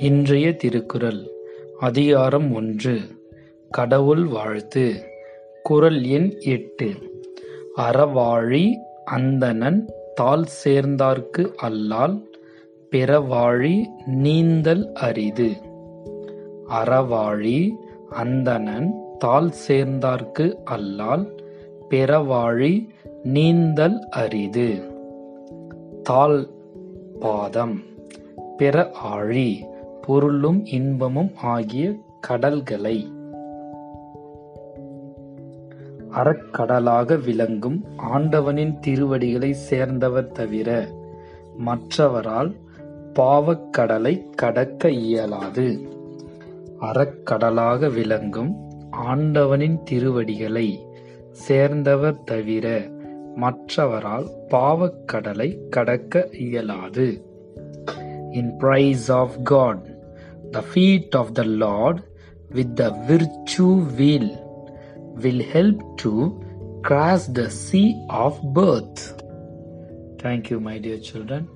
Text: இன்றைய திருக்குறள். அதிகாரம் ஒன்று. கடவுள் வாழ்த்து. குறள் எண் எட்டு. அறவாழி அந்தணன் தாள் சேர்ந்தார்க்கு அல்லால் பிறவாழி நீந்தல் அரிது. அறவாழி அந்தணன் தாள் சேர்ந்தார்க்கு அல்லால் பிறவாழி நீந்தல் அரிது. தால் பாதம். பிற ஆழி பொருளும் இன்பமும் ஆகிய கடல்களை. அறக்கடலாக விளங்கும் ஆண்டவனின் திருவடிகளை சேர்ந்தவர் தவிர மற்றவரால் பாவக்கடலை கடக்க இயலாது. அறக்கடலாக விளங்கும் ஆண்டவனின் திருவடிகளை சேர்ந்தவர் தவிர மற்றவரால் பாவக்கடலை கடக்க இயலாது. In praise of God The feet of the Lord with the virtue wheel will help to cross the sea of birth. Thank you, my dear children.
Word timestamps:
இன்றைய 0.00 0.56
திருக்குறள். 0.56 1.30
அதிகாரம் 1.78 2.54
ஒன்று. 2.54 3.00
கடவுள் 3.70 4.24
வாழ்த்து. 4.24 5.04
குறள் 5.62 6.02
எண் 6.02 6.36
எட்டு. 6.40 6.90
அறவாழி 7.76 8.72
அந்தணன் 9.04 9.92
தாள் 10.14 10.44
சேர்ந்தார்க்கு 10.64 11.54
அல்லால் 11.54 12.24
பிறவாழி 12.90 13.84
நீந்தல் 14.06 14.92
அரிது. 14.92 15.50
அறவாழி 16.68 17.70
அந்தணன் 18.10 18.94
தாள் 19.18 19.50
சேர்ந்தார்க்கு 19.68 20.54
அல்லால் 20.64 21.36
பிறவாழி 21.90 22.88
நீந்தல் 23.22 23.98
அரிது. 23.98 24.82
தால் 26.02 26.50
பாதம். 27.20 27.82
பிற 28.56 28.90
ஆழி 28.90 29.72
பொருளும் 30.06 30.64
இன்பமும் 30.64 31.30
ஆகிய 31.42 31.94
கடல்களை. 32.20 33.12
அறக்கடலாக 36.10 37.16
விளங்கும் 37.16 37.84
ஆண்டவனின் 37.96 38.78
திருவடிகளை 38.80 39.52
சேர்ந்தவர் 39.52 40.32
தவிர 40.32 40.86
மற்றவரால் 41.66 42.54
பாவக்கடலை 43.14 44.30
கடக்க 44.30 44.90
இயலாது. 44.90 45.80
அறக்கடலாக 46.80 47.88
விளங்கும் 47.88 48.56
ஆண்டவனின் 48.90 49.82
திருவடிகளை 49.84 50.86
சேர்ந்தவர் 51.30 52.24
தவிர 52.24 52.88
மற்றவரால் 53.36 54.26
பாவக்கடலை 54.48 55.68
கடக்க 55.68 56.28
இயலாது. 56.32 57.24
In 58.30 58.56
praise 58.56 59.12
of 59.12 59.44
God 59.44 59.92
The 60.54 60.62
feet 60.62 61.16
of 61.16 61.34
the 61.34 61.42
Lord 61.42 62.04
with 62.48 62.76
the 62.76 62.90
virtue 63.08 63.86
wheel 63.98 64.26
will 65.16 65.42
help 65.42 65.98
to 65.98 66.80
cross 66.84 67.26
the 67.26 67.50
sea 67.50 68.00
of 68.08 68.40
birth. 68.54 69.20
Thank 70.20 70.50
you, 70.50 70.60
my 70.60 70.78
dear 70.78 70.98
children. 70.98 71.48